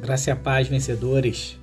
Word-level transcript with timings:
Graça 0.00 0.30
e 0.30 0.34
paz, 0.34 0.66
vencedores. 0.66 1.58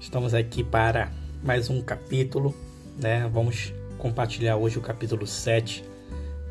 Estamos 0.00 0.32
aqui 0.32 0.64
para 0.64 1.12
mais 1.44 1.68
um 1.68 1.82
capítulo, 1.82 2.54
né? 2.96 3.28
Vamos 3.30 3.74
compartilhar 3.98 4.56
hoje 4.56 4.78
o 4.78 4.80
capítulo 4.80 5.26
7 5.26 5.84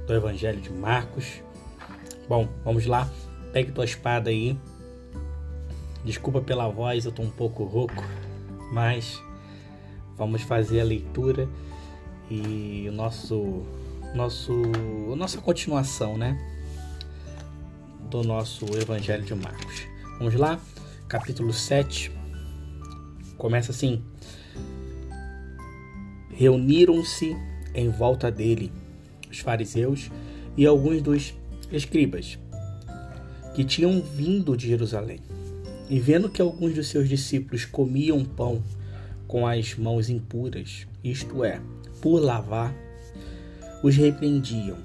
do 0.05 0.13
Evangelho 0.13 0.61
de 0.61 0.69
Marcos. 0.69 1.41
Bom, 2.29 2.47
vamos 2.63 2.85
lá. 2.85 3.09
Pegue 3.51 3.71
tua 3.71 3.83
espada 3.83 4.29
aí. 4.29 4.55
Desculpa 6.05 6.39
pela 6.39 6.69
voz, 6.69 7.03
eu 7.03 7.11
tô 7.11 7.23
um 7.23 7.31
pouco 7.31 7.63
rouco, 7.63 8.03
mas 8.71 9.19
vamos 10.15 10.43
fazer 10.43 10.81
a 10.81 10.83
leitura 10.83 11.49
e 12.29 12.85
o 12.87 12.91
nosso 12.91 13.65
nosso 14.13 14.53
nossa 15.17 15.41
continuação, 15.41 16.15
né? 16.15 16.39
Do 18.07 18.21
nosso 18.21 18.65
Evangelho 18.77 19.23
de 19.23 19.33
Marcos. 19.33 19.87
Vamos 20.19 20.35
lá? 20.35 20.59
Capítulo 21.11 21.51
7, 21.51 22.09
começa 23.37 23.71
assim: 23.71 24.01
Reuniram-se 26.29 27.35
em 27.75 27.89
volta 27.89 28.31
dele 28.31 28.71
os 29.29 29.39
fariseus 29.39 30.09
e 30.55 30.65
alguns 30.65 31.01
dos 31.01 31.33
escribas 31.69 32.39
que 33.53 33.65
tinham 33.65 34.01
vindo 34.01 34.55
de 34.55 34.69
Jerusalém. 34.69 35.19
E 35.89 35.99
vendo 35.99 36.29
que 36.29 36.41
alguns 36.41 36.75
dos 36.75 36.87
seus 36.87 37.09
discípulos 37.09 37.65
comiam 37.65 38.23
pão 38.23 38.63
com 39.27 39.45
as 39.45 39.75
mãos 39.75 40.09
impuras, 40.09 40.87
isto 41.03 41.43
é, 41.43 41.59
por 42.01 42.21
lavar, 42.21 42.73
os 43.83 43.97
repreendiam. 43.97 44.77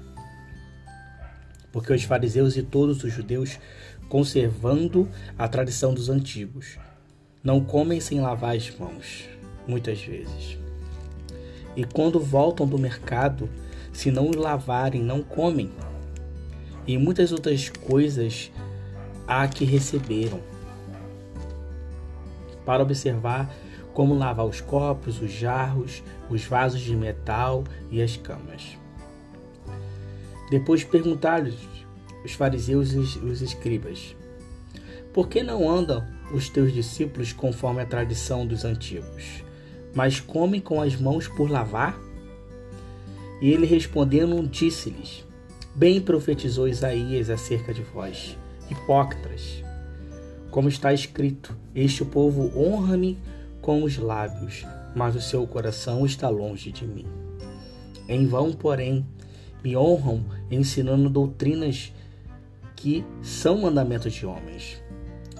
Porque 1.71 1.93
os 1.93 2.03
fariseus 2.03 2.57
e 2.57 2.63
todos 2.63 3.01
os 3.01 3.13
judeus 3.13 3.57
conservando 4.09 5.07
a 5.37 5.47
tradição 5.47 5.93
dos 5.93 6.09
antigos. 6.09 6.77
Não 7.43 7.63
comem 7.63 7.99
sem 7.99 8.19
lavar 8.19 8.55
as 8.55 8.69
mãos, 8.77 9.27
muitas 9.67 10.01
vezes. 10.01 10.57
E 11.75 11.83
quando 11.83 12.19
voltam 12.19 12.67
do 12.67 12.77
mercado, 12.77 13.49
se 13.93 14.11
não 14.11 14.31
lavarem, 14.31 15.01
não 15.01 15.21
comem. 15.21 15.71
E 16.85 16.97
muitas 16.97 17.31
outras 17.31 17.69
coisas 17.69 18.51
há 19.27 19.47
que 19.47 19.65
receberam. 19.65 20.39
Para 22.65 22.83
observar 22.83 23.53
como 23.93 24.13
lavar 24.13 24.45
os 24.45 24.61
copos, 24.61 25.21
os 25.21 25.31
jarros, 25.31 26.03
os 26.29 26.43
vasos 26.43 26.81
de 26.81 26.95
metal 26.95 27.63
e 27.89 28.01
as 28.01 28.15
camas. 28.17 28.77
Depois 30.49 30.83
perguntaram-lhes 30.83 31.76
os 32.27 32.33
fariseus 32.33 32.91
e 32.91 32.97
os 32.99 33.41
escribas: 33.41 34.13
Por 35.13 35.29
que 35.29 35.41
não 35.41 35.69
andam 35.69 36.05
os 36.33 36.49
teus 36.49 36.73
discípulos 36.73 37.31
conforme 37.31 37.81
a 37.81 37.85
tradição 37.85 38.45
dos 38.45 38.65
antigos, 38.65 39.43
mas 39.95 40.19
comem 40.19 40.59
com 40.59 40.81
as 40.81 40.97
mãos 40.97 41.27
por 41.29 41.49
lavar? 41.49 41.97
E 43.41 43.49
ele 43.49 43.65
respondendo, 43.65 44.45
disse-lhes: 44.45 45.25
Bem 45.73 46.01
profetizou 46.01 46.67
Isaías 46.67 47.29
acerca 47.29 47.73
de 47.73 47.81
vós, 47.81 48.37
hipócritas. 48.69 49.63
Como 50.51 50.67
está 50.67 50.93
escrito: 50.93 51.55
Este 51.73 52.03
povo 52.03 52.51
honra-me 52.59 53.17
com 53.61 53.83
os 53.83 53.97
lábios, 53.97 54.65
mas 54.93 55.15
o 55.15 55.21
seu 55.21 55.47
coração 55.47 56.05
está 56.05 56.27
longe 56.27 56.73
de 56.73 56.85
mim. 56.85 57.05
Em 58.09 58.27
vão, 58.27 58.51
porém, 58.51 59.05
me 59.63 59.77
honram 59.77 60.25
ensinando 60.51 61.09
doutrinas 61.09 61.93
que 62.77 63.03
são 63.21 63.57
mandamentos 63.57 64.13
de 64.13 64.25
homens. 64.25 64.81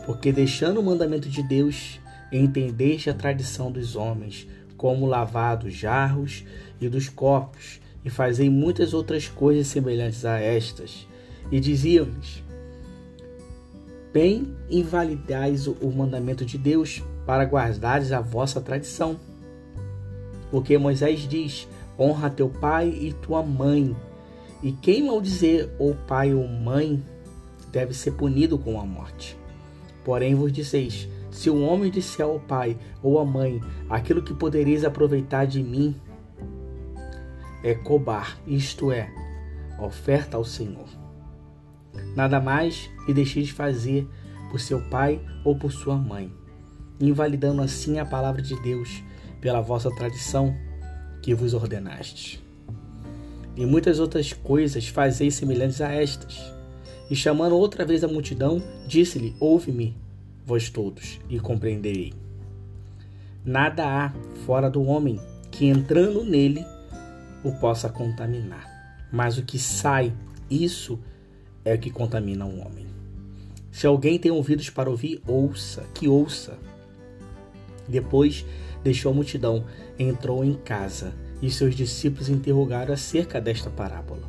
Porque 0.05 0.33
deixando 0.33 0.81
o 0.81 0.83
mandamento 0.83 1.29
de 1.29 1.41
Deus, 1.41 2.01
entendeste 2.31 3.09
a 3.09 3.13
tradição 3.13 3.71
dos 3.71 3.95
homens, 3.95 4.47
como 4.75 5.05
lavar 5.05 5.55
dos 5.57 5.73
jarros 5.73 6.43
e 6.81 6.89
dos 6.89 7.07
copos, 7.07 7.79
e 8.03 8.09
fazei 8.09 8.49
muitas 8.49 8.93
outras 8.93 9.27
coisas 9.27 9.67
semelhantes 9.67 10.25
a 10.25 10.39
estas. 10.39 11.07
E 11.51 11.59
dizíamos: 11.59 12.43
Bem 14.13 14.55
invalidais 14.69 15.67
o 15.67 15.91
mandamento 15.91 16.45
de 16.45 16.57
Deus 16.57 17.03
para 17.25 17.43
guardares 17.43 18.11
a 18.11 18.19
vossa 18.19 18.59
tradição. 18.59 19.19
Porque 20.49 20.77
Moisés 20.77 21.27
diz: 21.27 21.67
Honra 21.99 22.29
teu 22.29 22.49
pai 22.49 22.89
e 22.89 23.13
tua 23.13 23.43
mãe. 23.43 23.95
E 24.63 24.71
quem 24.71 25.05
maldizer 25.05 25.69
ou 25.77 25.93
pai 25.93 26.33
ou 26.33 26.47
mãe, 26.47 27.03
deve 27.77 27.93
ser 27.93 28.13
punido 28.13 28.57
com 28.57 28.81
a 28.81 28.83
morte. 28.83 29.37
Porém 30.03 30.33
vos 30.33 30.51
disseis: 30.51 31.07
se 31.29 31.47
o 31.47 31.61
homem 31.61 31.91
disser 31.91 32.25
ao 32.25 32.39
pai 32.39 32.75
ou 33.03 33.19
à 33.19 33.25
mãe 33.25 33.61
aquilo 33.87 34.23
que 34.23 34.33
podereis 34.33 34.83
aproveitar 34.83 35.45
de 35.45 35.61
mim, 35.61 35.95
é 37.63 37.75
cobar, 37.75 38.35
isto 38.47 38.91
é, 38.91 39.11
oferta 39.79 40.37
ao 40.37 40.43
Senhor. 40.43 40.87
Nada 42.15 42.39
mais 42.39 42.89
lhe 43.07 43.13
deixeis 43.13 43.51
fazer 43.51 44.07
por 44.49 44.59
seu 44.59 44.81
pai 44.89 45.21
ou 45.45 45.55
por 45.55 45.71
sua 45.71 45.97
mãe, 45.97 46.33
invalidando 46.99 47.61
assim 47.61 47.99
a 47.99 48.05
palavra 48.05 48.41
de 48.41 48.59
Deus 48.63 49.03
pela 49.39 49.61
vossa 49.61 49.91
tradição 49.91 50.55
que 51.21 51.35
vos 51.35 51.53
ordenaste. 51.53 52.43
E 53.55 53.67
muitas 53.67 53.99
outras 53.99 54.33
coisas 54.33 54.87
fazeis 54.87 55.35
semelhantes 55.35 55.79
a 55.81 55.91
estas 55.91 56.56
e 57.09 57.15
chamando 57.15 57.55
outra 57.55 57.85
vez 57.85 58.03
a 58.03 58.07
multidão, 58.07 58.61
disse-lhe: 58.87 59.35
Ouve-me, 59.39 59.95
vós 60.45 60.69
todos, 60.69 61.19
e 61.29 61.39
compreenderei. 61.39 62.13
Nada 63.45 63.85
há 63.85 64.13
fora 64.45 64.69
do 64.69 64.83
homem 64.83 65.19
que 65.49 65.65
entrando 65.65 66.23
nele 66.23 66.65
o 67.43 67.51
possa 67.53 67.89
contaminar. 67.89 68.67
Mas 69.11 69.37
o 69.37 69.43
que 69.43 69.57
sai, 69.57 70.13
isso 70.49 70.99
é 71.63 71.73
o 71.73 71.79
que 71.79 71.89
contamina 71.89 72.45
o 72.45 72.59
homem. 72.59 72.85
Se 73.71 73.87
alguém 73.87 74.19
tem 74.19 74.31
ouvidos 74.31 74.69
para 74.69 74.89
ouvir, 74.89 75.21
ouça, 75.25 75.85
que 75.93 76.07
ouça. 76.07 76.57
Depois 77.87 78.45
deixou 78.83 79.11
a 79.11 79.15
multidão, 79.15 79.63
entrou 79.97 80.43
em 80.43 80.53
casa, 80.53 81.13
e 81.41 81.49
seus 81.49 81.75
discípulos 81.75 82.27
interrogaram 82.27 82.93
acerca 82.93 83.39
desta 83.39 83.69
parábola. 83.69 84.23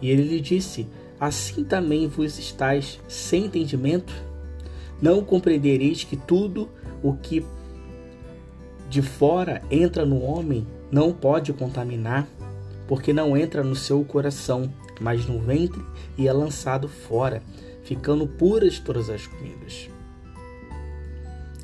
E 0.00 0.10
ele 0.10 0.22
lhe 0.22 0.40
disse: 0.40 0.88
assim 1.22 1.62
também 1.62 2.08
vos 2.08 2.36
estáis 2.36 2.98
sem 3.06 3.44
entendimento? 3.44 4.12
Não 5.00 5.22
compreendereis 5.22 6.02
que 6.02 6.16
tudo 6.16 6.68
o 7.00 7.12
que 7.12 7.46
de 8.90 9.00
fora 9.00 9.62
entra 9.70 10.04
no 10.04 10.20
homem 10.20 10.66
não 10.90 11.12
pode 11.12 11.52
contaminar, 11.52 12.26
porque 12.88 13.12
não 13.12 13.36
entra 13.36 13.62
no 13.62 13.76
seu 13.76 14.02
coração, 14.02 14.68
mas 15.00 15.24
no 15.24 15.38
ventre 15.38 15.80
e 16.18 16.26
é 16.26 16.32
lançado 16.32 16.88
fora, 16.88 17.40
ficando 17.84 18.26
puras 18.26 18.80
todas 18.80 19.08
as 19.08 19.24
comidas. 19.24 19.88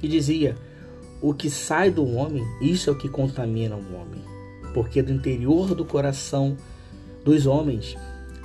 E 0.01 0.07
dizia: 0.07 0.57
O 1.21 1.35
que 1.35 1.51
sai 1.51 1.91
do 1.91 2.07
homem, 2.07 2.47
isso 2.61 2.91
é 2.91 2.93
o 2.93 2.97
que 2.97 3.09
contamina 3.09 3.75
o 3.75 3.95
homem, 3.97 4.23
porque 4.73 5.03
do 5.03 5.13
interior 5.13 5.75
do 5.75 5.85
coração 5.85 6.57
dos 7.25 7.45
homens 7.45 7.97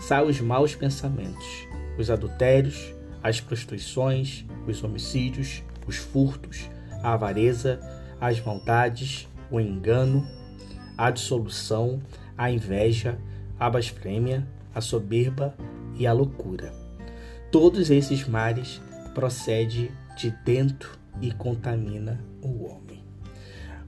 saem 0.07 0.29
os 0.29 0.41
maus 0.41 0.75
pensamentos, 0.75 1.65
os 1.97 2.09
adultérios, 2.09 2.93
as 3.23 3.39
prostituições, 3.39 4.45
os 4.67 4.83
homicídios, 4.83 5.63
os 5.87 5.95
furtos, 5.95 6.69
a 7.01 7.13
avareza, 7.13 7.79
as 8.19 8.41
maldades, 8.41 9.29
o 9.49 9.61
engano, 9.61 10.27
a 10.97 11.09
dissolução, 11.09 12.01
a 12.37 12.51
inveja, 12.51 13.17
a 13.57 13.69
blasfêmia, 13.69 14.45
a 14.75 14.81
soberba 14.81 15.55
e 15.97 16.05
a 16.05 16.11
loucura. 16.11 16.73
Todos 17.49 17.89
esses 17.89 18.27
males 18.27 18.81
procedem 19.13 19.89
de 20.17 20.31
dentro 20.43 20.97
e 21.21 21.31
contamina 21.31 22.19
o 22.41 22.65
homem. 22.65 23.01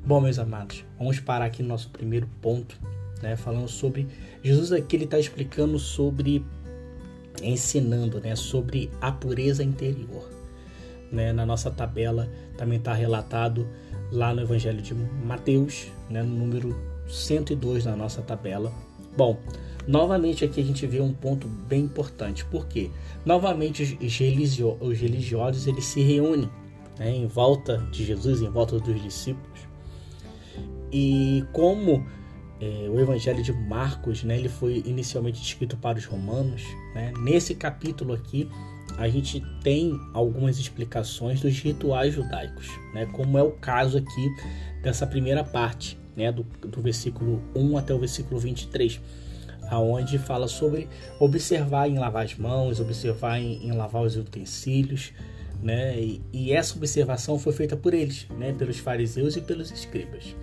Bom, 0.06 0.22
meus 0.22 0.40
amados, 0.40 0.86
vamos 0.98 1.20
parar 1.20 1.46
aqui 1.46 1.62
no 1.62 1.70
nosso 1.70 1.90
primeiro 1.90 2.28
ponto 2.42 2.80
né? 3.26 3.36
Falando 3.36 3.68
sobre 3.68 4.08
Jesus 4.44 4.72
aqui 4.72 4.96
ele 4.96 5.06
está 5.06 5.18
explicando 5.18 5.80
sobre 5.80 6.46
ensinando, 7.42 8.22
né? 8.22 8.36
Sobre 8.36 8.90
a 9.02 9.12
pureza 9.12 9.64
interior, 9.64 10.30
né? 11.12 11.34
Na 11.34 11.46
nossa 11.46 11.72
tabela 11.72 12.30
também 12.56 12.78
está 12.78 12.94
relatado 12.94 13.68
lá 14.12 14.34
no 14.34 14.42
Evangelho 14.42 14.82
de 14.82 14.94
Mateus, 14.94 15.88
né? 16.08 16.22
No 16.22 16.36
número 16.36 16.76
102 17.10 17.86
na 17.86 17.96
nossa 17.96 18.22
tabela. 18.22 18.72
Bom, 19.18 19.40
novamente 19.88 20.46
aqui 20.46 20.62
a 20.62 20.64
gente 20.64 20.86
vê 20.86 21.02
um 21.02 21.14
ponto 21.14 21.48
bem 21.48 21.82
importante. 21.86 22.46
Por 22.46 22.68
quê? 22.68 22.92
Novamente 23.26 23.82
os, 23.82 24.18
religio 24.20 24.78
os 24.80 25.00
religiosos 25.00 25.66
eles 25.66 25.86
se 25.86 26.02
reúnem 26.02 26.50
né, 27.00 27.10
em 27.10 27.26
volta 27.26 27.78
de 27.92 28.06
Jesus, 28.06 28.42
em 28.42 28.50
volta 28.50 28.80
dos 28.80 29.02
discípulos. 29.02 29.62
E 30.92 31.44
como 31.52 32.06
é, 32.60 32.90
o 32.90 33.00
Evangelho 33.00 33.44
de 33.44 33.52
Marcos, 33.52 34.24
né, 34.24 34.38
ele 34.38 34.50
foi 34.50 34.82
inicialmente 34.86 35.42
escrito 35.42 35.76
para 35.78 35.98
os 35.98 36.06
romanos. 36.06 36.64
Né? 36.94 37.14
Nesse 37.20 37.54
capítulo 37.54 38.14
aqui, 38.14 38.50
a 38.98 39.08
gente 39.10 39.42
tem 39.62 40.00
algumas 40.14 40.58
explicações 40.58 41.42
dos 41.42 41.60
rituais 41.60 42.14
judaicos, 42.14 42.68
né? 42.94 43.06
como 43.08 43.38
é 43.38 43.44
o 43.44 43.52
caso 43.52 43.98
aqui 43.98 44.30
dessa 44.82 45.06
primeira 45.06 45.44
parte, 45.44 45.98
né? 46.16 46.32
do, 46.32 46.44
do 46.44 46.82
versículo 46.82 47.42
1 47.54 47.78
até 47.78 47.94
o 47.94 48.00
versículo 48.00 48.40
23, 48.40 49.02
aonde 49.70 50.18
fala 50.18 50.48
sobre 50.48 50.88
observar 51.20 51.90
em 51.90 51.98
lavar 51.98 52.24
as 52.24 52.36
mãos, 52.36 52.80
observar 52.80 53.40
em, 53.40 53.68
em 53.68 53.72
lavar 53.72 54.04
os 54.04 54.16
utensílios, 54.16 55.12
né? 55.62 56.00
E, 56.00 56.22
e, 56.32 56.52
essa 56.52 56.76
observação 56.76 57.40
foi 57.40 57.52
feita 57.52 57.76
por 57.76 57.94
eles, 57.94 58.28
né? 58.38 58.54
pelos 58.54 58.78
fariseus 58.78 59.36
e 59.36 59.42
pelos 59.42 59.72
escribas. 59.72 60.36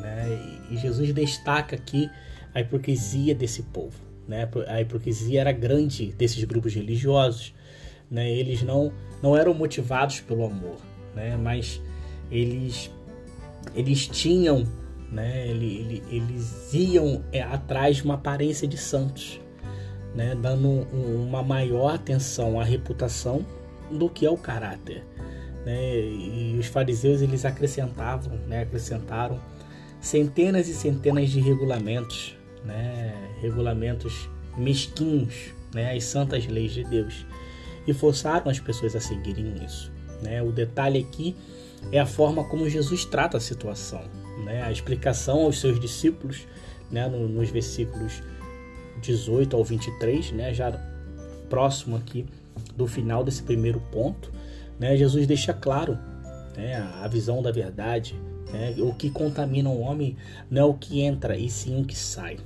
Né? 0.00 0.58
E, 0.70 0.76
Jesus 0.76 1.12
destaca 1.12 1.76
aqui 1.76 2.10
a 2.54 2.60
hipocrisia 2.60 3.34
desse 3.34 3.62
povo. 3.62 3.98
Né? 4.26 4.48
A 4.66 4.80
hipocrisia 4.80 5.40
era 5.40 5.52
grande 5.52 6.12
desses 6.12 6.42
grupos 6.44 6.74
religiosos. 6.74 7.54
Né? 8.10 8.30
Eles 8.30 8.62
não, 8.62 8.92
não 9.22 9.36
eram 9.36 9.52
motivados 9.54 10.20
pelo 10.20 10.44
amor, 10.44 10.76
né? 11.14 11.36
mas 11.36 11.80
eles, 12.30 12.90
eles 13.74 14.06
tinham, 14.06 14.66
né? 15.10 15.48
eles, 15.48 16.02
eles 16.10 16.74
iam 16.74 17.22
é, 17.32 17.42
atrás 17.42 17.96
de 17.96 18.04
uma 18.04 18.14
aparência 18.14 18.66
de 18.66 18.76
santos, 18.76 19.40
né? 20.14 20.34
dando 20.34 20.68
um, 20.68 21.26
uma 21.26 21.42
maior 21.42 21.94
atenção 21.94 22.58
à 22.58 22.64
reputação 22.64 23.44
do 23.90 24.08
que 24.08 24.26
ao 24.26 24.36
caráter. 24.36 25.04
Né? 25.66 26.00
E 26.00 26.56
os 26.58 26.66
fariseus 26.66 27.20
eles 27.20 27.44
acrescentavam, 27.44 28.38
né? 28.46 28.62
acrescentaram 28.62 29.38
centenas 30.00 30.68
e 30.68 30.74
centenas 30.74 31.30
de 31.30 31.40
regulamentos, 31.40 32.36
né? 32.64 33.14
regulamentos 33.40 34.28
mesquinhos, 34.56 35.52
né? 35.74 35.94
as 35.94 36.04
santas 36.04 36.46
leis 36.46 36.72
de 36.72 36.84
Deus, 36.84 37.26
e 37.86 37.92
forçaram 37.92 38.50
as 38.50 38.60
pessoas 38.60 38.94
a 38.94 39.00
seguirem 39.00 39.54
isso. 39.64 39.90
Né? 40.22 40.42
O 40.42 40.52
detalhe 40.52 41.00
aqui 41.00 41.36
é 41.92 41.98
a 41.98 42.06
forma 42.06 42.44
como 42.44 42.68
Jesus 42.68 43.04
trata 43.04 43.36
a 43.36 43.40
situação, 43.40 44.02
né? 44.44 44.62
a 44.62 44.72
explicação 44.72 45.44
aos 45.44 45.60
seus 45.60 45.78
discípulos, 45.80 46.46
né? 46.90 47.06
nos 47.08 47.50
versículos 47.50 48.22
18 49.00 49.56
ao 49.56 49.64
23, 49.64 50.32
né? 50.32 50.54
já 50.54 50.72
próximo 51.48 51.96
aqui 51.96 52.26
do 52.76 52.86
final 52.86 53.24
desse 53.24 53.42
primeiro 53.42 53.80
ponto, 53.92 54.30
né? 54.78 54.96
Jesus 54.96 55.26
deixa 55.26 55.52
claro 55.52 55.98
né? 56.56 56.76
a 57.02 57.08
visão 57.08 57.42
da 57.42 57.50
verdade, 57.50 58.14
né? 58.52 58.74
O 58.78 58.92
que 58.94 59.10
contamina 59.10 59.68
o 59.68 59.80
homem 59.80 60.16
não 60.50 60.62
é 60.62 60.64
o 60.64 60.74
que 60.74 61.00
entra, 61.00 61.36
e 61.36 61.48
sim 61.50 61.80
o 61.80 61.84
que 61.84 61.96
sai. 61.96 62.38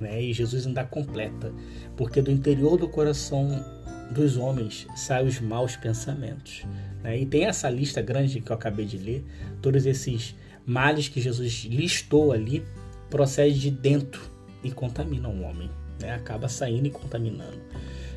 Né? 0.00 0.22
E 0.22 0.32
Jesus 0.32 0.66
ainda 0.66 0.84
completa, 0.84 1.52
porque 1.96 2.20
do 2.20 2.30
interior 2.30 2.76
do 2.76 2.88
coração 2.88 3.64
dos 4.10 4.36
homens 4.36 4.86
saem 4.96 5.26
os 5.26 5.40
maus 5.40 5.76
pensamentos. 5.76 6.64
Né? 7.02 7.20
E 7.20 7.26
tem 7.26 7.44
essa 7.44 7.68
lista 7.70 8.02
grande 8.02 8.40
que 8.40 8.50
eu 8.50 8.56
acabei 8.56 8.86
de 8.86 8.98
ler, 8.98 9.24
todos 9.62 9.86
esses 9.86 10.34
males 10.66 11.08
que 11.08 11.20
Jesus 11.20 11.66
listou 11.70 12.32
ali, 12.32 12.64
procede 13.08 13.58
de 13.58 13.70
dentro 13.70 14.22
e 14.62 14.70
contaminam 14.70 15.30
o 15.30 15.42
homem, 15.42 15.70
né? 16.00 16.12
acaba 16.12 16.48
saindo 16.48 16.86
e 16.86 16.90
contaminando. 16.90 17.60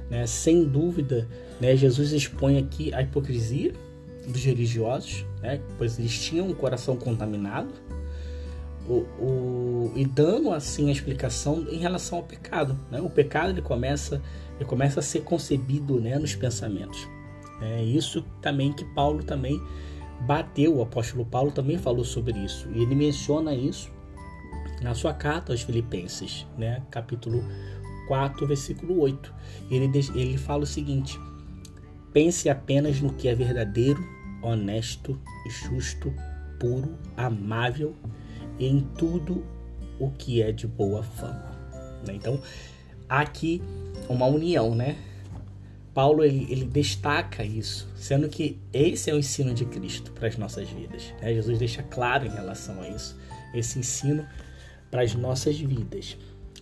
Né? 0.10 0.26
Sem 0.26 0.64
dúvida, 0.64 1.28
né? 1.60 1.76
Jesus 1.76 2.14
expõe 2.14 2.58
aqui 2.58 2.94
a 2.94 3.02
hipocrisia 3.02 3.74
dos 4.28 4.44
religiosos, 4.44 5.26
né? 5.42 5.62
pois 5.78 5.98
eles 5.98 6.20
tinham 6.20 6.48
um 6.48 6.54
coração 6.54 6.96
contaminado, 6.98 7.74
o, 8.88 9.06
o, 9.20 9.92
e 9.96 10.06
dando 10.06 10.52
assim 10.52 10.90
a 10.90 10.92
explicação 10.92 11.66
em 11.70 11.78
relação 11.78 12.20
ao 12.20 12.24
pecado. 12.24 12.78
Né? 12.90 13.02
O 13.02 13.10
pecado 13.10 13.50
ele 13.50 13.62
começa, 13.62 14.22
ele 14.56 14.66
começa 14.66 15.00
a 15.00 15.04
ser 15.04 15.22
concebido 15.22 16.00
né, 16.00 16.18
nos 16.18 16.36
pensamentos. 16.36 17.08
É 17.62 17.84
isso 17.84 18.24
também 18.42 18.72
que 18.72 18.86
Paulo 18.86 19.24
também 19.24 19.62
bateu, 20.22 20.78
o 20.78 20.82
apóstolo 20.82 21.26
Paulo 21.26 21.52
também 21.52 21.78
falou 21.78 22.06
sobre 22.06 22.38
isso. 22.40 22.68
E 22.74 22.82
ele 22.82 22.96
menciona 22.96 23.54
isso 23.54 23.92
na 24.82 24.94
sua 24.94 25.14
carta 25.14 25.52
aos 25.52 25.62
Filipenses, 25.62 26.46
né? 26.58 26.82
capítulo 26.90 27.44
4, 28.08 28.46
versículo 28.48 29.00
8. 29.00 29.34
Ele, 29.70 29.92
ele 30.16 30.38
fala 30.38 30.64
o 30.64 30.68
seguinte: 30.68 31.20
pense 32.14 32.50
apenas 32.50 33.02
no 33.02 33.14
que 33.14 33.28
é 33.28 33.36
verdadeiro, 33.36 34.04
honesto, 34.42 35.20
justo, 35.48 36.14
puro, 36.60 36.98
amável 37.16 37.96
e 38.60 38.68
em 38.68 38.82
tudo 38.98 39.46
o 40.00 40.12
que 40.12 40.42
é 40.42 40.52
de 40.52 40.68
boa 40.68 41.04
fama. 41.04 41.52
Né? 42.06 42.14
Então, 42.16 42.40
aqui 43.08 43.62
uma 44.10 44.26
união, 44.26 44.76
né? 44.76 44.96
Paulo 45.94 46.24
ele, 46.24 46.46
ele, 46.52 46.66
destaca 46.66 47.44
isso, 47.44 47.92
sendo 47.96 48.30
que 48.30 48.60
esse 48.72 49.10
é 49.10 49.14
o 49.16 49.18
ensino 49.18 49.52
de 49.52 49.66
Cristo 49.66 50.12
para 50.12 50.28
as 50.28 50.38
nossas 50.38 50.70
vidas. 50.70 51.12
Né? 51.20 51.34
Jesus 51.34 51.58
deixa 51.58 51.82
claro 51.82 52.26
em 52.26 52.30
relação 52.30 52.80
a 52.82 52.88
isso, 52.88 53.18
esse 53.52 53.80
ensino 53.80 54.24
para 54.92 55.02
as 55.02 55.16
nossas 55.16 55.60
vidas. 55.60 56.16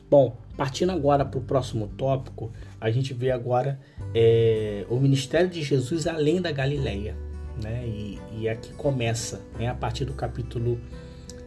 Bom, 0.10 0.38
partindo 0.56 0.92
agora 0.94 1.25
para 1.25 1.38
o 1.38 1.44
próximo 1.44 1.89
tópico, 1.98 2.50
a 2.80 2.89
gente 2.89 3.13
vê 3.13 3.30
agora 3.30 3.77
é, 4.13 4.86
o 4.89 4.98
ministério 5.01 5.50
de 5.50 5.62
Jesus 5.62 6.07
além 6.07 6.42
da 6.42 6.51
Galileia 6.51 7.25
né? 7.62 7.86
E, 7.86 8.19
e 8.40 8.50
aqui 8.50 8.74
começa, 8.74 9.42
né? 9.57 9.68
A 9.68 9.74
partir 9.74 10.06
do 10.06 10.13
capítulo 10.13 10.80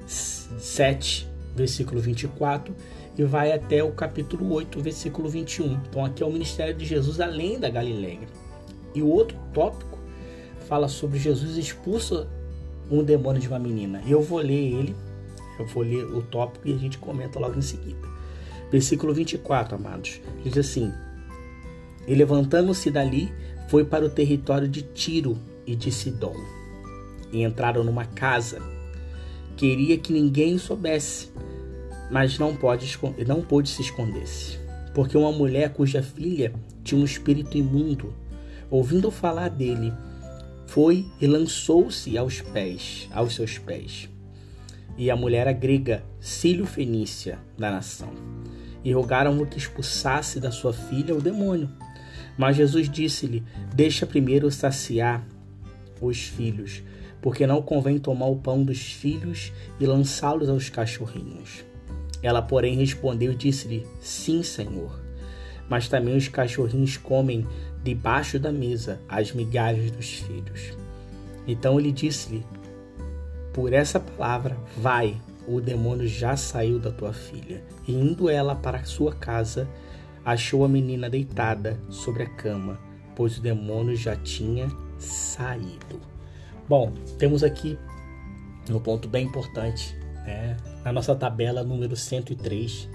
7, 0.06 1.28
versículo 1.54 2.00
24, 2.00 2.74
e 3.16 3.24
vai 3.24 3.52
até 3.52 3.82
o 3.82 3.90
capítulo 3.90 4.52
8, 4.52 4.80
versículo 4.80 5.28
21. 5.28 5.80
Então 5.88 6.04
aqui 6.04 6.22
é 6.22 6.26
o 6.26 6.32
ministério 6.32 6.74
de 6.74 6.84
Jesus 6.84 7.20
além 7.20 7.58
da 7.58 7.68
Galileia. 7.68 8.28
E 8.94 9.02
o 9.02 9.08
outro 9.08 9.36
tópico 9.52 9.98
fala 10.68 10.88
sobre 10.88 11.18
Jesus 11.18 11.56
expulsa 11.56 12.28
um 12.90 13.02
demônio 13.02 13.40
de 13.40 13.48
uma 13.48 13.58
menina. 13.58 14.02
Eu 14.06 14.22
vou 14.22 14.38
ler 14.38 14.72
ele, 14.72 14.96
eu 15.58 15.66
vou 15.66 15.82
ler 15.82 16.04
o 16.04 16.22
tópico 16.22 16.68
e 16.68 16.74
a 16.74 16.78
gente 16.78 16.98
comenta 16.98 17.38
logo 17.38 17.58
em 17.58 17.62
seguida. 17.62 18.08
Versículo 18.70 19.12
24, 19.12 19.76
amados, 19.76 20.20
diz 20.44 20.56
assim: 20.56 20.92
E 22.06 22.14
levantando-se 22.14 22.90
dali, 22.90 23.32
foi 23.68 23.84
para 23.84 24.04
o 24.04 24.10
território 24.10 24.68
de 24.68 24.82
Tiro 24.82 25.38
e 25.68 25.76
de 25.76 25.92
Sidom. 25.92 26.34
E 27.30 27.44
entraram 27.44 27.84
numa 27.84 28.06
casa. 28.06 28.60
Queria 29.54 29.98
que 29.98 30.12
ninguém 30.12 30.56
soubesse, 30.56 31.30
mas 32.10 32.38
não 32.38 32.56
pôde, 32.56 32.98
não 33.26 33.42
pôde 33.42 33.68
se 33.68 33.82
esconder-se. 33.82 34.58
Porque 34.94 35.16
uma 35.16 35.30
mulher 35.30 35.74
cuja 35.74 36.02
filha 36.02 36.54
tinha 36.82 36.98
um 37.00 37.04
espírito 37.04 37.58
imundo, 37.58 38.14
ouvindo 38.70 39.10
falar 39.10 39.50
dele, 39.50 39.92
foi 40.66 41.06
e 41.20 41.26
lançou-se 41.26 42.16
aos 42.16 42.40
pés, 42.40 43.08
aos 43.12 43.34
seus 43.34 43.58
pés. 43.58 44.08
E 44.96 45.10
a 45.10 45.16
mulher 45.16 45.42
era 45.42 45.52
grega, 45.52 46.02
Cílio 46.18 46.66
Fenícia, 46.66 47.38
da 47.58 47.70
nação. 47.70 48.12
E 48.82 48.92
rogaram-no 48.92 49.46
que 49.46 49.58
expulsasse 49.58 50.40
da 50.40 50.50
sua 50.50 50.72
filha 50.72 51.14
o 51.14 51.20
demônio. 51.20 51.68
Mas 52.36 52.56
Jesus 52.56 52.88
disse-lhe: 52.88 53.42
Deixa 53.74 54.06
primeiro 54.06 54.50
saciar 54.50 55.24
os 56.06 56.22
filhos, 56.22 56.82
porque 57.20 57.46
não 57.46 57.62
convém 57.62 57.98
tomar 57.98 58.26
o 58.26 58.36
pão 58.36 58.62
dos 58.62 58.80
filhos 58.80 59.52
e 59.80 59.86
lançá-los 59.86 60.48
aos 60.48 60.68
cachorrinhos. 60.68 61.64
Ela, 62.22 62.42
porém, 62.42 62.76
respondeu 62.76 63.32
e 63.32 63.36
disse-lhe: 63.36 63.86
Sim, 64.00 64.42
Senhor. 64.42 65.00
Mas 65.68 65.88
também 65.88 66.16
os 66.16 66.28
cachorrinhos 66.28 66.96
comem 66.96 67.46
debaixo 67.82 68.38
da 68.38 68.50
mesa 68.50 69.00
as 69.08 69.32
migalhas 69.32 69.90
dos 69.90 70.14
filhos. 70.14 70.76
Então 71.46 71.78
ele 71.78 71.92
disse-lhe: 71.92 72.44
Por 73.52 73.72
essa 73.72 74.00
palavra, 74.00 74.56
vai, 74.76 75.16
o 75.46 75.60
demônio 75.60 76.06
já 76.06 76.36
saiu 76.36 76.78
da 76.78 76.90
tua 76.90 77.12
filha. 77.12 77.62
E 77.86 77.92
indo 77.92 78.28
ela 78.28 78.54
para 78.54 78.84
sua 78.84 79.12
casa, 79.14 79.68
achou 80.24 80.64
a 80.64 80.68
menina 80.68 81.08
deitada 81.08 81.80
sobre 81.88 82.22
a 82.22 82.28
cama, 82.28 82.78
pois 83.14 83.38
o 83.38 83.42
demônio 83.42 83.96
já 83.96 84.14
tinha 84.16 84.68
saído. 84.98 86.00
Bom, 86.68 86.92
temos 87.18 87.42
aqui 87.42 87.78
um 88.68 88.78
ponto 88.78 89.08
bem 89.08 89.26
importante, 89.26 89.96
né? 90.26 90.56
Na 90.84 90.92
nossa 90.92 91.14
tabela 91.14 91.62
número 91.62 91.96
103, 91.96 92.88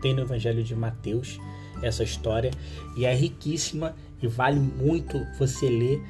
tem 0.00 0.14
no 0.14 0.22
Evangelho 0.22 0.62
de 0.62 0.74
Mateus 0.74 1.40
essa 1.82 2.04
história 2.04 2.50
e 2.96 3.04
é 3.04 3.14
riquíssima 3.14 3.94
e 4.22 4.26
vale 4.26 4.60
muito 4.60 5.26
você 5.38 5.68
ler 5.68 6.02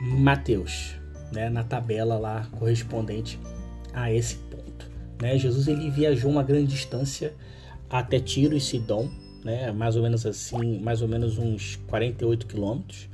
Mateus, 0.00 0.94
né? 1.32 1.50
Na 1.50 1.62
tabela 1.62 2.18
lá 2.18 2.46
correspondente 2.52 3.38
a 3.92 4.12
esse 4.12 4.36
ponto, 4.36 4.90
né? 5.20 5.36
Jesus 5.36 5.68
ele 5.68 5.90
viajou 5.90 6.30
uma 6.30 6.42
grande 6.42 6.68
distância 6.68 7.34
até 7.90 8.18
Tiro 8.18 8.56
e 8.56 8.60
Sidom, 8.60 9.10
né? 9.44 9.70
Mais 9.72 9.96
ou 9.96 10.02
menos 10.02 10.24
assim, 10.24 10.78
mais 10.80 11.02
ou 11.02 11.08
menos 11.08 11.36
uns 11.36 11.76
48 11.88 12.46
quilômetros 12.46 13.08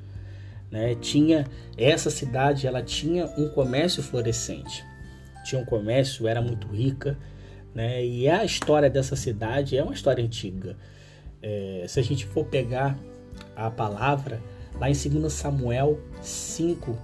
né? 0.74 0.96
Tinha 0.96 1.46
essa 1.78 2.10
cidade, 2.10 2.66
ela 2.66 2.82
tinha 2.82 3.26
um 3.38 3.48
comércio 3.48 4.02
florescente. 4.02 4.84
Tinha 5.44 5.60
um 5.60 5.64
comércio, 5.64 6.26
era 6.26 6.42
muito 6.42 6.66
rica, 6.66 7.16
né? 7.72 8.04
E 8.04 8.28
a 8.28 8.44
história 8.44 8.90
dessa 8.90 9.14
cidade 9.14 9.78
é 9.78 9.82
uma 9.84 9.94
história 9.94 10.24
antiga. 10.24 10.76
É, 11.40 11.84
se 11.86 12.00
a 12.00 12.02
gente 12.02 12.26
for 12.26 12.44
pegar 12.46 12.98
a 13.54 13.70
palavra 13.70 14.42
Lá 14.78 14.90
em 14.90 14.92
2 14.92 15.32
Samuel 15.32 16.00
5, 16.20 16.96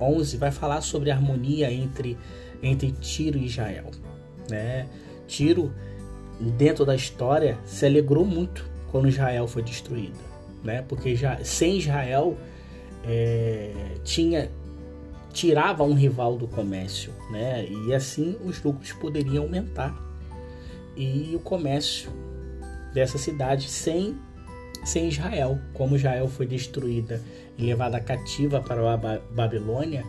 11, 0.00 0.36
vai 0.36 0.50
falar 0.50 0.80
sobre 0.80 1.10
a 1.10 1.14
harmonia 1.14 1.70
entre, 1.70 2.16
entre 2.62 2.92
Tiro 2.92 3.38
e 3.38 3.46
Israel. 3.46 3.90
Né? 4.48 4.86
Tiro, 5.26 5.72
dentro 6.56 6.84
da 6.84 6.94
história, 6.94 7.58
se 7.64 7.84
alegrou 7.84 8.24
muito 8.24 8.68
quando 8.90 9.08
Israel 9.08 9.48
foi 9.48 9.62
destruída. 9.62 10.18
Né? 10.62 10.82
Porque 10.82 11.16
já, 11.16 11.42
sem 11.42 11.78
Israel, 11.78 12.36
é, 13.04 13.72
tinha 14.04 14.50
tirava 15.32 15.84
um 15.84 15.94
rival 15.94 16.36
do 16.36 16.48
comércio, 16.48 17.12
né? 17.30 17.66
E 17.68 17.94
assim 17.94 18.36
os 18.44 18.62
lucros 18.62 18.92
poderiam 18.92 19.44
aumentar 19.44 19.94
e 20.96 21.32
o 21.34 21.40
comércio 21.40 22.10
dessa 22.92 23.16
cidade 23.16 23.68
sem 23.68 24.16
sem 24.84 25.08
Israel, 25.08 25.58
como 25.74 25.94
Israel 25.94 26.26
foi 26.26 26.46
destruída 26.46 27.22
e 27.58 27.64
levada 27.64 28.00
cativa 28.00 28.60
para 28.60 28.94
a 28.94 28.96
Babilônia, 29.30 30.04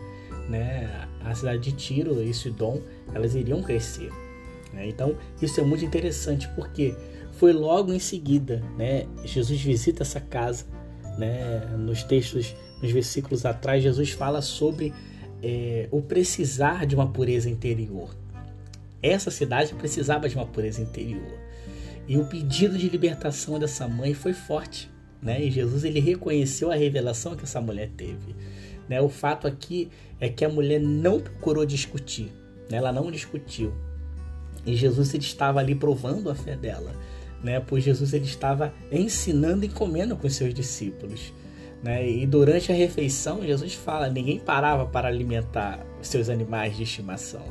né? 0.48 1.08
A 1.24 1.34
cidade 1.34 1.60
de 1.60 1.72
Tiro 1.72 2.22
e 2.22 2.32
Sidom, 2.32 2.80
elas 3.14 3.34
iriam 3.34 3.62
crescer. 3.62 4.10
Né? 4.72 4.88
Então 4.88 5.16
isso 5.40 5.60
é 5.60 5.62
muito 5.62 5.84
interessante 5.84 6.48
porque 6.56 6.94
foi 7.32 7.52
logo 7.52 7.92
em 7.92 7.98
seguida, 7.98 8.62
né? 8.76 9.06
Jesus 9.24 9.60
visita 9.60 10.02
essa 10.02 10.20
casa, 10.20 10.64
né? 11.18 11.60
Nos 11.78 12.02
textos, 12.02 12.54
nos 12.82 12.90
versículos 12.90 13.46
atrás, 13.46 13.82
Jesus 13.82 14.10
fala 14.10 14.42
sobre 14.42 14.92
é, 15.42 15.88
o 15.90 16.02
precisar 16.02 16.84
de 16.84 16.94
uma 16.94 17.06
pureza 17.06 17.48
interior. 17.48 18.14
Essa 19.00 19.30
cidade 19.30 19.74
precisava 19.74 20.28
de 20.28 20.34
uma 20.34 20.46
pureza 20.46 20.82
interior. 20.82 21.38
E 22.08 22.18
o 22.18 22.24
pedido 22.24 22.76
de 22.76 22.88
libertação 22.88 23.58
dessa 23.58 23.86
mãe 23.86 24.14
foi 24.14 24.32
forte. 24.32 24.90
Né? 25.20 25.44
E 25.44 25.50
Jesus 25.50 25.84
ele 25.84 26.00
reconheceu 26.00 26.70
a 26.70 26.74
revelação 26.74 27.36
que 27.36 27.44
essa 27.44 27.60
mulher 27.60 27.90
teve. 27.96 28.34
Né? 28.88 29.00
O 29.00 29.08
fato 29.08 29.46
aqui 29.46 29.88
é 30.20 30.28
que 30.28 30.44
a 30.44 30.48
mulher 30.48 30.80
não 30.80 31.20
procurou 31.20 31.64
discutir. 31.64 32.32
Né? 32.68 32.78
Ela 32.78 32.92
não 32.92 33.10
discutiu. 33.10 33.72
E 34.66 34.74
Jesus 34.74 35.14
ele 35.14 35.24
estava 35.24 35.60
ali 35.60 35.74
provando 35.74 36.30
a 36.30 36.34
fé 36.34 36.56
dela. 36.56 36.92
Né? 37.42 37.60
Pois 37.60 37.84
Jesus 37.84 38.12
ele 38.12 38.24
estava 38.24 38.72
ensinando 38.90 39.64
e 39.64 39.68
comendo 39.68 40.16
com 40.16 40.26
os 40.26 40.34
seus 40.34 40.52
discípulos. 40.52 41.32
Né? 41.82 42.08
E 42.08 42.26
durante 42.26 42.70
a 42.70 42.74
refeição, 42.74 43.44
Jesus 43.44 43.74
fala: 43.74 44.08
ninguém 44.08 44.38
parava 44.38 44.86
para 44.86 45.08
alimentar 45.08 45.84
os 46.00 46.08
seus 46.08 46.28
animais 46.28 46.76
de 46.76 46.84
estimação. 46.84 47.44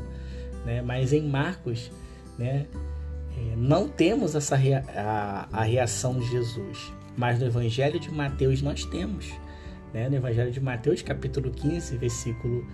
Né? 0.65 0.81
Mas 0.81 1.11
em 1.11 1.27
Marcos, 1.27 1.91
né, 2.37 2.65
é, 3.37 3.55
não 3.57 3.89
temos 3.89 4.33
essa 4.35 4.55
rea 4.55 4.83
a, 4.95 5.47
a, 5.51 5.63
reação 5.63 6.17
de 6.17 6.29
Jesus. 6.29 6.93
Mas 7.17 7.39
no 7.39 7.45
Evangelho 7.45 7.99
de 7.99 8.09
Mateus 8.09 8.61
nós 8.61 8.85
temos. 8.85 9.29
Né? 9.93 10.07
No 10.07 10.15
Evangelho 10.15 10.51
de 10.51 10.61
Mateus, 10.61 11.01
capítulo 11.01 11.51
15, 11.51 11.97
versículo, 11.97 12.65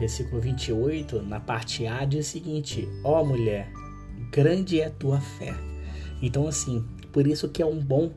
versículo 0.00 0.40
28, 0.40 1.22
na 1.22 1.38
parte 1.38 1.86
A, 1.86 2.04
diz 2.04 2.26
o 2.26 2.30
seguinte: 2.30 2.88
Ó 3.04 3.20
oh, 3.20 3.24
mulher, 3.24 3.70
grande 4.32 4.80
é 4.80 4.86
a 4.86 4.90
tua 4.90 5.20
fé. 5.20 5.54
Então, 6.20 6.48
assim, 6.48 6.84
por 7.12 7.26
isso 7.26 7.48
que 7.48 7.62
é 7.62 7.66
um 7.66 7.78
bom 7.78 8.10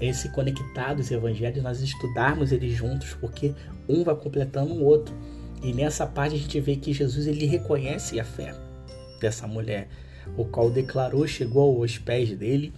esse 0.00 0.28
conectado, 0.30 1.00
esse 1.00 1.14
evangelho, 1.14 1.62
nós 1.62 1.80
estudarmos 1.80 2.52
eles 2.52 2.72
juntos, 2.72 3.14
porque 3.14 3.54
um 3.88 4.04
vai 4.04 4.14
completando 4.14 4.74
o 4.74 4.84
outro. 4.84 5.14
E 5.62 5.72
nessa 5.72 6.06
parte 6.06 6.36
a 6.36 6.38
gente 6.38 6.60
vê 6.60 6.76
que 6.76 6.92
Jesus 6.92 7.26
ele 7.26 7.46
reconhece 7.46 8.20
a 8.20 8.24
fé 8.24 8.54
dessa 9.20 9.46
mulher, 9.46 9.88
o 10.36 10.44
qual 10.44 10.70
declarou, 10.70 11.26
chegou 11.26 11.80
aos 11.80 11.98
pés 11.98 12.36
dele 12.36 12.72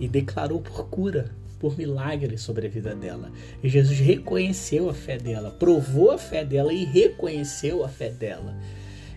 e 0.00 0.08
declarou 0.08 0.60
por 0.60 0.88
cura, 0.88 1.30
por 1.60 1.78
milagre 1.78 2.36
sobre 2.36 2.66
a 2.66 2.70
vida 2.70 2.94
dela. 2.94 3.30
E 3.62 3.68
Jesus 3.68 3.98
reconheceu 3.98 4.90
a 4.90 4.94
fé 4.94 5.18
dela, 5.18 5.50
provou 5.50 6.10
a 6.10 6.18
fé 6.18 6.44
dela 6.44 6.72
e 6.72 6.84
reconheceu 6.84 7.84
a 7.84 7.88
fé 7.88 8.10
dela. 8.10 8.56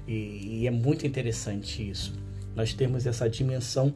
E, 0.08 0.62
e 0.62 0.68
é 0.68 0.72
muito 0.72 1.06
interessante 1.06 1.88
isso. 1.89 2.13
Nós 2.56 2.74
temos 2.74 3.06
essa 3.06 3.29
dimensão 3.29 3.94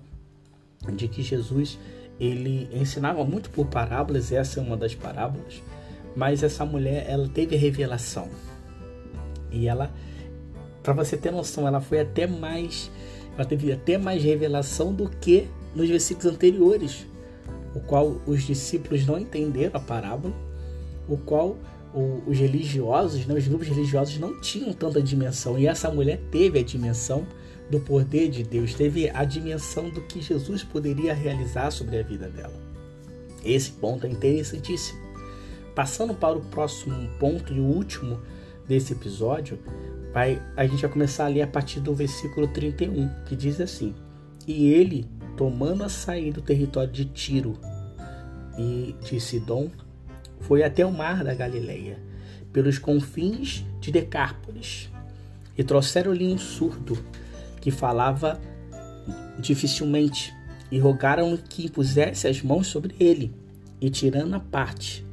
de 0.96 1.08
que 1.08 1.22
Jesus 1.22 1.80
ele 2.20 2.70
ensinava 2.72 3.24
muito 3.24 3.50
por 3.50 3.66
parábolas, 3.68 4.32
essa 4.32 4.60
é 4.60 4.64
uma 4.64 4.78
das 4.78 4.96
parábolas, 4.96 5.62
mas 6.16 6.44
essa 6.44 6.66
mulher, 6.66 7.06
ela 7.08 7.28
teve 7.28 7.56
revelação. 7.56 8.30
E 9.52 9.68
ela, 9.68 9.92
para 10.82 10.94
você 10.94 11.18
ter 11.18 11.32
noção, 11.32 11.68
ela 11.68 11.82
foi 11.82 12.00
até 12.00 12.28
mais, 12.28 12.92
ela 13.36 13.46
teve 13.46 13.72
até 13.72 13.98
mais 13.98 14.24
revelação 14.24 14.94
do 14.94 15.10
que 15.10 15.48
nos 15.76 15.90
versículos 15.90 16.34
anteriores, 16.34 17.06
o 17.76 17.80
qual 17.80 18.22
os 18.28 18.44
discípulos 18.44 19.06
não 19.06 19.18
entenderam 19.18 19.78
a 19.78 19.80
parábola, 19.80 20.34
o 21.08 21.18
qual 21.18 21.58
os 22.26 22.38
religiosos, 22.38 23.26
né, 23.28 23.36
os 23.36 23.48
grupos 23.48 23.68
religiosos 23.68 24.18
não 24.18 24.40
tinham 24.42 24.74
tanta 24.74 25.02
dimensão, 25.02 25.60
e 25.60 25.68
essa 25.68 25.92
mulher 25.92 26.20
teve 26.32 26.60
a 26.60 26.64
dimensão 26.64 27.26
do 27.74 27.80
poder 27.80 28.30
de 28.30 28.44
Deus, 28.44 28.76
teve 28.76 29.10
a 29.10 29.26
dimensão 29.26 29.90
do 29.90 30.02
que 30.02 30.22
Jesus 30.22 30.64
poderia 30.64 31.12
realizar 31.12 31.72
sobre 31.72 31.98
a 31.98 32.04
vida 32.04 32.30
dela. 32.30 32.54
Esse 33.44 33.72
ponto 33.72 34.06
é 34.06 34.10
interessantíssimo. 34.12 35.02
Passando 35.74 36.14
para 36.14 36.38
o 36.38 36.42
próximo 36.42 37.10
ponto 37.20 37.52
e 37.52 37.60
o 37.60 37.64
último 37.64 38.20
desse 38.68 38.94
episódio, 38.94 39.58
vai, 40.14 40.40
a 40.56 40.68
gente 40.68 40.84
vai 40.84 40.92
começar 40.92 41.26
a 41.26 41.30
ler 41.30 41.42
a 41.42 41.48
partir 41.48 41.80
do 41.80 41.96
versículo 41.96 42.48
31, 42.48 43.10
que 43.26 43.36
diz 43.36 43.60
assim: 43.60 43.96
E 44.48 44.68
ele, 44.72 45.10
tomando 45.36 45.84
a 45.84 45.90
sair 45.90 46.32
do 46.32 46.44
território 46.44 46.92
de 46.92 47.06
Tiro 47.06 47.58
e 48.56 48.96
de 49.04 49.20
Sidom, 49.20 49.72
foi 50.42 50.62
até 50.62 50.86
o 50.86 50.92
mar 50.92 51.24
da 51.24 51.34
Galileia, 51.34 51.98
pelos 52.52 52.78
confins 52.78 53.66
de 53.80 53.92
Decárpolis, 53.92 54.92
e 55.58 55.64
trouxeram-lhe 55.64 56.28
um 56.28 56.38
surdo 56.38 57.04
que 57.64 57.72
falava 57.72 58.42
dificilmente, 59.40 60.36
e 60.70 60.78
rogaram 60.78 61.38
que 61.38 61.68
impusesse 61.68 62.28
as 62.28 62.42
mãos 62.42 62.68
sobre 62.68 62.94
ele, 63.00 63.34
e 63.80 63.90
tirando 63.90 64.34
a 64.34 64.40
parte 64.40 65.06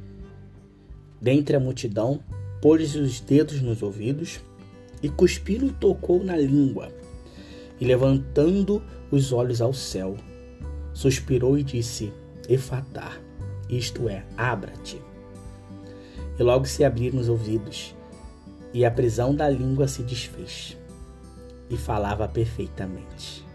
dentre 1.21 1.55
a 1.55 1.61
multidão, 1.61 2.19
pôs 2.61 2.93
os 2.93 3.21
dedos 3.21 3.61
nos 3.61 3.81
ouvidos, 3.81 4.41
e 5.01 5.07
cuspindo 5.07 5.71
tocou 5.71 6.21
na 6.25 6.35
língua, 6.35 6.91
e 7.79 7.85
levantando 7.85 8.83
os 9.09 9.31
olhos 9.31 9.61
ao 9.61 9.73
céu, 9.73 10.17
suspirou 10.93 11.57
e 11.57 11.63
disse: 11.63 12.11
Efatá, 12.49 13.17
isto 13.69 14.09
é, 14.09 14.25
abra-te. 14.35 15.01
E 16.37 16.43
logo 16.43 16.65
se 16.65 16.83
abriram 16.83 17.17
os 17.17 17.29
ouvidos, 17.29 17.95
e 18.73 18.83
a 18.83 18.91
prisão 18.91 19.33
da 19.33 19.47
língua 19.47 19.87
se 19.87 20.03
desfez 20.03 20.80
e 21.71 21.77
falava 21.77 22.27
perfeitamente. 22.27 23.45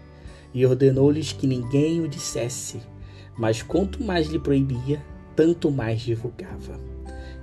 E 0.53 0.65
ordenou-lhes 0.65 1.31
que 1.31 1.45
ninguém 1.45 2.01
o 2.01 2.07
dissesse, 2.07 2.81
mas 3.37 3.61
quanto 3.61 4.03
mais 4.03 4.27
lhe 4.27 4.39
proibia, 4.39 5.01
tanto 5.35 5.69
mais 5.69 6.01
divulgava. 6.01 6.79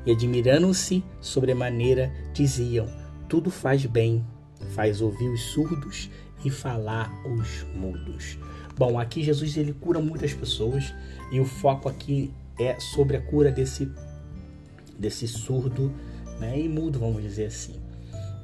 E 0.04 0.10
admirando-se 0.10 1.02
sobremaneira, 1.20 2.12
diziam: 2.32 2.88
Tudo 3.28 3.50
faz 3.50 3.86
bem, 3.86 4.26
faz 4.70 5.00
ouvir 5.00 5.28
os 5.28 5.40
surdos 5.52 6.10
e 6.44 6.50
falar 6.50 7.10
os 7.24 7.64
mudos. 7.74 8.36
Bom, 8.76 8.98
aqui 8.98 9.22
Jesus 9.22 9.56
ele 9.56 9.72
cura 9.72 10.00
muitas 10.00 10.34
pessoas 10.34 10.92
e 11.30 11.38
o 11.38 11.44
foco 11.44 11.88
aqui 11.88 12.32
é 12.58 12.78
sobre 12.80 13.16
a 13.16 13.22
cura 13.22 13.50
desse 13.50 13.88
desse 14.98 15.26
surdo 15.26 15.92
né, 16.38 16.58
e 16.58 16.68
mudo, 16.68 16.98
vamos 16.98 17.22
dizer 17.22 17.46
assim. 17.46 17.80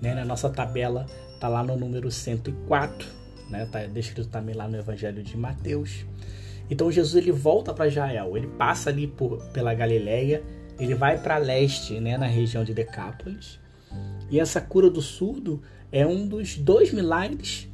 Né, 0.00 0.14
na 0.14 0.24
nossa 0.24 0.48
tabela 0.48 1.06
Está 1.40 1.48
lá 1.48 1.64
no 1.64 1.74
número 1.74 2.10
104, 2.10 3.08
né? 3.48 3.66
Tá 3.72 3.86
descrito 3.86 4.28
também 4.28 4.54
lá 4.54 4.68
no 4.68 4.76
Evangelho 4.76 5.22
de 5.22 5.38
Mateus. 5.38 6.04
Então 6.68 6.92
Jesus 6.92 7.16
ele 7.16 7.32
volta 7.32 7.72
para 7.72 7.88
Israel, 7.88 8.36
ele 8.36 8.46
passa 8.46 8.90
ali 8.90 9.06
por, 9.06 9.42
pela 9.46 9.72
Galileia, 9.72 10.42
ele 10.78 10.94
vai 10.94 11.16
para 11.16 11.38
leste, 11.38 11.98
né, 11.98 12.18
na 12.18 12.26
região 12.26 12.62
de 12.62 12.74
Decápolis. 12.74 13.58
E 14.30 14.38
essa 14.38 14.60
cura 14.60 14.90
do 14.90 15.00
surdo 15.00 15.62
é 15.90 16.06
um 16.06 16.28
dos 16.28 16.58
dois 16.58 16.92
milagres 16.92 17.66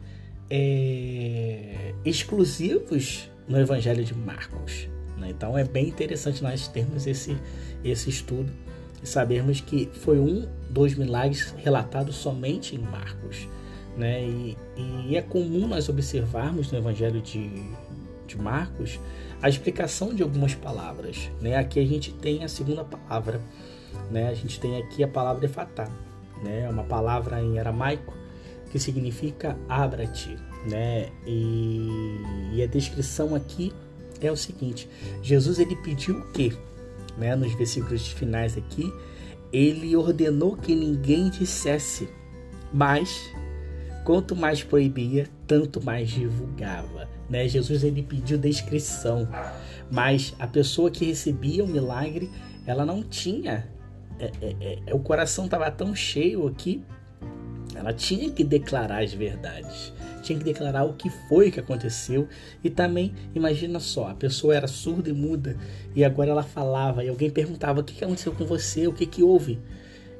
é, 0.49 1.92
exclusivos 2.04 3.28
no 3.49 3.58
Evangelho 3.58 4.04
de 4.04 4.14
Marcos. 4.14 4.88
Né? 5.18 5.30
Então 5.30 5.58
é 5.58 5.64
bem 5.64 5.88
interessante 5.88 6.40
nós 6.40 6.68
termos 6.68 7.04
esse, 7.04 7.37
esse 7.82 8.11
estudo 8.11 8.52
e 9.06 9.08
sabermos 9.08 9.60
que 9.60 9.88
foi 9.92 10.18
um 10.18 10.48
dos 10.68 10.96
milagres 10.96 11.54
relatados 11.56 12.16
somente 12.16 12.75
em 12.75 12.80
Marcos. 12.80 13.48
Né? 13.96 14.25
E, 14.25 14.58
e, 14.76 15.16
é 15.16 15.22
comum 15.22 15.68
nós 15.68 15.88
observarmos 15.88 16.70
no 16.72 16.78
Evangelho 16.78 17.22
de, 17.22 17.48
de 18.26 18.36
Marcos 18.36 18.98
a 19.40 19.48
explicação 19.48 20.12
de 20.12 20.25
algumas 20.25 20.54
palavras. 20.54 21.30
Né? 21.40 21.56
Aqui 21.56 21.78
a 21.78 21.86
gente 21.86 22.12
tem 22.12 22.42
a 22.42 22.48
segunda 22.48 22.84
palavra, 22.84 23.40
né? 24.10 24.28
a 24.28 24.34
gente 24.34 24.58
tem 24.58 24.76
aqui 24.82 25.04
a 25.04 25.08
palavra 25.08 25.46
efatá, 25.46 25.88
né? 26.42 26.62
É 26.62 26.68
uma 26.68 26.84
palavra 26.84 27.40
em 27.40 27.58
aramaico 27.58 28.12
que 28.70 28.78
significa 28.78 29.56
abra-te. 29.68 30.36
Né? 30.68 31.10
E, 31.25 32.20
e 32.54 32.62
a 32.62 32.66
descrição 32.66 33.34
aqui 33.34 33.72
é 34.20 34.30
o 34.32 34.36
seguinte: 34.36 34.88
Jesus 35.22 35.58
ele 35.58 35.76
pediu 35.76 36.18
o 36.18 36.32
quê? 36.32 36.52
Né, 37.16 37.35
nos 37.35 37.52
versículos 37.54 38.08
finais 38.08 38.56
aqui, 38.56 38.92
ele 39.52 39.94
ordenou 39.96 40.56
que 40.56 40.75
ninguém 40.75 41.30
dissesse, 41.30 42.08
mas 42.73 43.30
quanto 44.04 44.37
mais 44.37 44.62
proibia, 44.62 45.28
tanto 45.46 45.82
mais 45.82 46.11
divulgava. 46.11 47.08
Né? 47.28 47.49
Jesus 47.49 47.82
ele 47.82 48.02
pediu 48.02 48.38
descrição, 48.38 49.28
mas 49.90 50.35
a 50.38 50.46
pessoa 50.46 50.90
que 50.90 51.04
recebia 51.04 51.64
o 51.64 51.66
milagre, 51.66 52.30
ela 52.66 52.85
não 52.85 53.02
tinha. 53.02 53.68
É, 54.18 54.30
é, 54.40 54.78
é, 54.87 54.94
o 54.94 54.99
coração 54.99 55.44
estava 55.44 55.70
tão 55.70 55.94
cheio 55.94 56.46
aqui, 56.46 56.82
ela 57.75 57.92
tinha 57.92 58.30
que 58.30 58.42
declarar 58.42 59.02
as 59.02 59.12
verdades 59.12 59.92
tinha 60.26 60.38
que 60.38 60.45
declarar 60.45 60.85
o 60.85 60.95
que 60.95 61.09
foi 61.28 61.50
que 61.50 61.61
aconteceu. 61.61 62.28
E 62.62 62.68
também, 62.68 63.14
imagina 63.35 63.78
só, 63.78 64.09
a 64.09 64.14
pessoa 64.14 64.54
era 64.54 64.66
surda 64.66 65.09
e 65.09 65.12
muda 65.12 65.56
e 65.95 66.04
agora 66.04 66.30
ela 66.30 66.42
falava 66.42 67.04
e 67.04 67.09
alguém 67.09 67.30
perguntava 67.30 67.80
o 67.80 67.85
que 67.85 68.04
aconteceu 68.04 68.33
com 68.33 68.45
você, 68.45 68.87
o 68.87 68.92
que, 68.92 69.06
que 69.06 69.23
houve. 69.23 69.59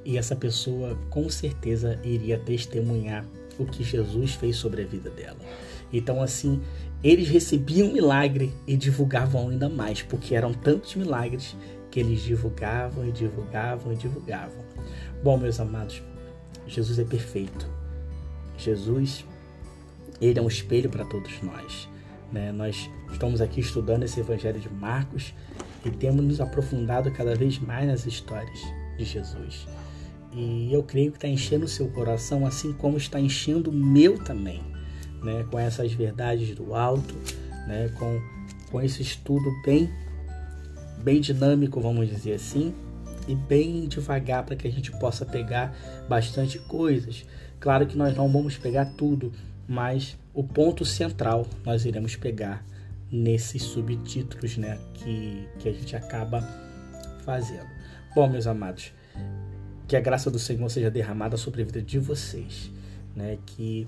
E 0.05 0.17
essa 0.17 0.37
pessoa 0.37 0.97
com 1.11 1.29
certeza 1.29 1.99
iria 2.05 2.39
testemunhar 2.39 3.27
o 3.59 3.65
que 3.65 3.83
Jesus 3.83 4.35
fez 4.35 4.57
sobre 4.57 4.83
a 4.83 4.87
vida 4.87 5.11
dela. 5.11 5.39
Então, 5.93 6.23
assim, 6.23 6.61
eles 7.03 7.29
recebiam 7.29 7.93
milagre 7.93 8.53
e 8.67 8.77
divulgavam 8.77 9.49
ainda 9.49 9.69
mais, 9.69 10.03
porque 10.03 10.35
eram 10.35 10.53
tantos 10.53 10.95
milagres 10.95 11.57
que 11.91 12.01
eles 12.01 12.21
divulgavam 12.21 13.09
e 13.09 13.13
divulgavam 13.13 13.93
e 13.93 13.97
divulgavam. 13.97 14.65
Bom, 15.23 15.39
meus 15.39 15.59
amados, 15.59 16.03
Jesus 16.67 16.99
é 16.99 17.05
perfeito. 17.05 17.69
Jesus 18.59 19.25
ele 20.21 20.39
é 20.39 20.43
um 20.43 20.49
espelho 20.49 20.89
para 20.89 21.05
todos 21.05 21.41
nós. 21.43 21.89
Né? 22.33 22.53
Nós 22.53 22.91
estamos 23.11 23.41
aqui 23.41 23.61
estudando 23.61 24.03
esse 24.03 24.21
Evangelho 24.21 24.59
de 24.59 24.69
Marcos 24.69 25.35
e 25.85 25.91
temos 25.91 26.25
nos 26.25 26.41
aprofundado 26.41 27.11
cada 27.11 27.35
vez 27.35 27.59
mais 27.59 27.87
nas 27.87 28.07
histórias 28.07 28.61
de 28.99 29.05
Jesus. 29.05 29.67
E 30.33 30.73
eu 30.73 30.83
creio 30.83 31.11
que 31.11 31.19
está 31.19 31.29
enchendo 31.29 31.65
o 31.65 31.69
seu 31.69 31.89
coração, 31.89 32.47
assim 32.47 32.73
como 32.73 32.97
está 32.97 33.19
enchendo 33.19 33.71
o 33.71 33.73
meu 33.73 34.19
também, 34.23 34.63
né? 35.23 35.47
com 35.51 35.59
essas 35.59 35.93
verdades 35.93 36.55
do 36.55 36.75
alto, 36.75 37.15
né? 37.67 37.89
com, 37.99 38.21
com 38.71 38.83
esse 38.83 39.03
estudo 39.03 39.51
bem, 39.65 39.91
bem 41.03 41.21
dinâmico, 41.21 41.81
vamos 41.81 42.09
dizer 42.09 42.35
assim, 42.35 42.75
e 43.29 43.35
bem 43.35 43.87
devagar 43.89 44.45
para 44.45 44.57
que 44.57 44.69
a 44.69 44.71
gente 44.71 44.91
possa 44.99 45.25
pegar 45.25 45.75
bastante 46.09 46.59
coisas. 46.59 47.25
Claro 47.59 47.87
que 47.87 47.97
nós 47.97 48.15
não 48.15 48.31
vamos 48.31 48.59
pegar 48.59 48.85
tudo, 48.97 49.33
mas 49.67 50.17
o 50.33 50.45
ponto 50.45 50.85
central 50.85 51.47
nós 51.65 51.85
iremos 51.85 52.17
pegar 52.17 52.65
nesses 53.11 53.63
subtítulos 53.63 54.57
né, 54.57 54.79
que, 54.95 55.49
que 55.59 55.69
a 55.69 55.73
gente 55.73 55.97
acaba 55.97 56.43
fazendo. 57.25 57.67
Bom, 58.15 58.29
meus 58.29 58.47
amados, 58.47 58.93
que 59.87 59.97
a 59.97 60.01
graça 60.01 60.31
do 60.31 60.39
Senhor 60.39 60.69
seja 60.69 60.91
derramada 60.91 61.37
sobre 61.37 61.63
a 61.63 61.65
vida 61.65 61.83
de 61.83 61.99
vocês, 61.99 62.71
né, 63.15 63.39
que 63.47 63.87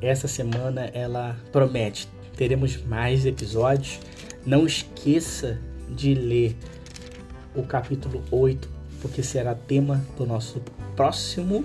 essa 0.00 0.28
semana 0.28 0.86
ela 0.92 1.36
promete, 1.50 2.08
teremos 2.36 2.82
mais 2.84 3.24
episódios. 3.24 3.98
Não 4.44 4.66
esqueça 4.66 5.58
de 5.88 6.14
ler 6.14 6.56
o 7.54 7.62
capítulo 7.62 8.22
8, 8.30 8.68
porque 9.00 9.22
será 9.22 9.54
tema 9.54 10.04
do 10.16 10.26
nosso 10.26 10.60
próximo 10.94 11.64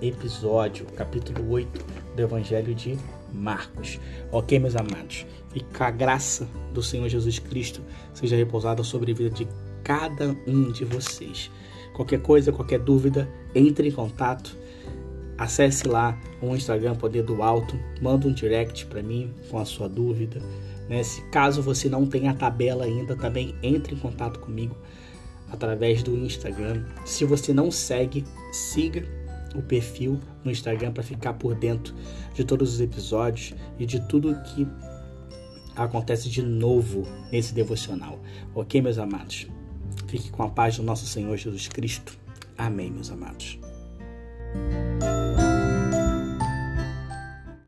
episódio, 0.00 0.86
capítulo 0.96 1.50
8 1.50 1.84
do 2.14 2.22
Evangelho 2.22 2.74
de 2.74 2.98
Marcos. 3.32 3.98
Ok, 4.30 4.58
meus 4.58 4.76
amados? 4.76 5.26
E 5.54 5.60
que 5.60 5.82
a 5.82 5.90
graça 5.90 6.48
do 6.72 6.82
Senhor 6.82 7.08
Jesus 7.08 7.38
Cristo 7.38 7.82
seja 8.14 8.36
repousada 8.36 8.82
sobre 8.82 9.12
a 9.12 9.14
vida 9.14 9.30
de 9.30 9.46
cada 9.82 10.36
um 10.46 10.70
de 10.70 10.84
vocês. 10.84 11.50
Qualquer 11.94 12.20
coisa, 12.20 12.52
qualquer 12.52 12.78
dúvida, 12.78 13.28
entre 13.54 13.88
em 13.88 13.92
contato. 13.92 14.56
Acesse 15.38 15.86
lá 15.86 16.18
o 16.40 16.54
Instagram 16.54 16.94
Poder 16.94 17.22
do 17.22 17.42
Alto, 17.42 17.78
manda 18.00 18.26
um 18.26 18.32
direct 18.32 18.86
para 18.86 19.02
mim 19.02 19.34
com 19.50 19.58
a 19.58 19.64
sua 19.66 19.88
dúvida. 19.88 20.40
Né? 20.88 21.02
Se 21.02 21.20
caso 21.30 21.60
você 21.60 21.88
não 21.88 22.06
tenha 22.06 22.30
a 22.30 22.34
tabela 22.34 22.84
ainda, 22.84 23.14
também 23.14 23.54
entre 23.62 23.94
em 23.94 23.98
contato 23.98 24.40
comigo 24.40 24.74
através 25.50 26.02
do 26.02 26.16
Instagram. 26.16 26.84
Se 27.04 27.24
você 27.24 27.52
não 27.52 27.70
segue, 27.70 28.24
siga 28.52 29.04
o 29.54 29.62
perfil 29.62 30.20
no 30.44 30.50
Instagram 30.50 30.92
para 30.92 31.02
ficar 31.02 31.34
por 31.34 31.54
dentro 31.54 31.94
de 32.34 32.44
todos 32.44 32.74
os 32.74 32.80
episódios 32.80 33.54
e 33.78 33.86
de 33.86 34.00
tudo 34.08 34.34
que 34.42 34.66
acontece 35.74 36.28
de 36.28 36.42
novo 36.42 37.06
nesse 37.30 37.54
devocional. 37.54 38.18
Ok, 38.54 38.80
meus 38.80 38.98
amados? 38.98 39.46
Fique 40.06 40.30
com 40.30 40.42
a 40.42 40.48
paz 40.48 40.76
do 40.76 40.82
nosso 40.82 41.06
Senhor 41.06 41.36
Jesus 41.36 41.68
Cristo. 41.68 42.16
Amém, 42.56 42.90
meus 42.90 43.10
amados. 43.10 43.58